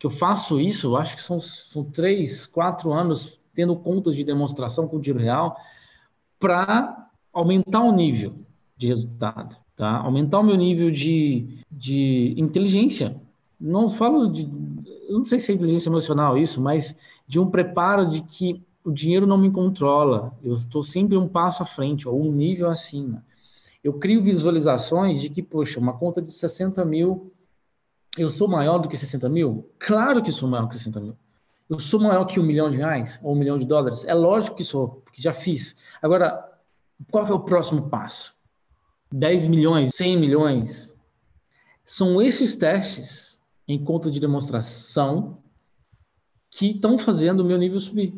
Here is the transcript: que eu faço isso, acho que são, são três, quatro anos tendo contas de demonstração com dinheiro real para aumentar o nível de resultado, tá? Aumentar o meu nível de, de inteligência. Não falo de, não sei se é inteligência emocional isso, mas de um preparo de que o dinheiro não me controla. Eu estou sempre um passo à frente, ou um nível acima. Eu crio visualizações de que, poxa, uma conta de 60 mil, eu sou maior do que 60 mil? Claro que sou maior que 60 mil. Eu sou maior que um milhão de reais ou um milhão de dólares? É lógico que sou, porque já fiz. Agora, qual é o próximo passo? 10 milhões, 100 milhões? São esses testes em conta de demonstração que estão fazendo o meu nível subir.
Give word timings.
que 0.00 0.06
eu 0.06 0.10
faço 0.10 0.58
isso, 0.58 0.96
acho 0.96 1.14
que 1.14 1.22
são, 1.22 1.38
são 1.38 1.84
três, 1.84 2.46
quatro 2.46 2.90
anos 2.90 3.38
tendo 3.54 3.76
contas 3.76 4.16
de 4.16 4.24
demonstração 4.24 4.88
com 4.88 4.98
dinheiro 4.98 5.22
real 5.22 5.54
para 6.38 7.10
aumentar 7.30 7.82
o 7.82 7.92
nível 7.92 8.32
de 8.78 8.88
resultado, 8.88 9.58
tá? 9.76 9.98
Aumentar 9.98 10.40
o 10.40 10.42
meu 10.42 10.56
nível 10.56 10.90
de, 10.90 11.58
de 11.70 12.34
inteligência. 12.38 13.20
Não 13.60 13.90
falo 13.90 14.26
de, 14.28 14.48
não 15.10 15.22
sei 15.26 15.38
se 15.38 15.52
é 15.52 15.54
inteligência 15.54 15.90
emocional 15.90 16.38
isso, 16.38 16.62
mas 16.62 16.96
de 17.26 17.38
um 17.38 17.50
preparo 17.50 18.08
de 18.08 18.22
que 18.22 18.64
o 18.82 18.90
dinheiro 18.90 19.26
não 19.26 19.36
me 19.36 19.50
controla. 19.50 20.32
Eu 20.42 20.54
estou 20.54 20.82
sempre 20.82 21.18
um 21.18 21.28
passo 21.28 21.62
à 21.62 21.66
frente, 21.66 22.08
ou 22.08 22.18
um 22.18 22.32
nível 22.32 22.70
acima. 22.70 23.22
Eu 23.84 23.92
crio 23.92 24.22
visualizações 24.22 25.20
de 25.20 25.28
que, 25.28 25.42
poxa, 25.42 25.78
uma 25.78 25.92
conta 25.92 26.22
de 26.22 26.32
60 26.32 26.82
mil, 26.86 27.30
eu 28.18 28.28
sou 28.28 28.48
maior 28.48 28.78
do 28.78 28.88
que 28.88 28.96
60 28.96 29.28
mil? 29.28 29.70
Claro 29.78 30.22
que 30.22 30.32
sou 30.32 30.48
maior 30.48 30.66
que 30.68 30.74
60 30.74 31.00
mil. 31.00 31.16
Eu 31.68 31.78
sou 31.78 32.00
maior 32.00 32.24
que 32.24 32.40
um 32.40 32.42
milhão 32.42 32.68
de 32.68 32.76
reais 32.76 33.20
ou 33.22 33.32
um 33.32 33.38
milhão 33.38 33.56
de 33.56 33.64
dólares? 33.64 34.04
É 34.04 34.14
lógico 34.14 34.56
que 34.56 34.64
sou, 34.64 35.02
porque 35.04 35.22
já 35.22 35.32
fiz. 35.32 35.76
Agora, 36.02 36.50
qual 37.10 37.26
é 37.26 37.32
o 37.32 37.40
próximo 37.40 37.88
passo? 37.88 38.34
10 39.12 39.46
milhões, 39.46 39.94
100 39.94 40.16
milhões? 40.18 40.92
São 41.84 42.20
esses 42.20 42.56
testes 42.56 43.38
em 43.68 43.82
conta 43.82 44.10
de 44.10 44.18
demonstração 44.18 45.38
que 46.50 46.70
estão 46.70 46.98
fazendo 46.98 47.40
o 47.40 47.44
meu 47.44 47.56
nível 47.56 47.80
subir. 47.80 48.12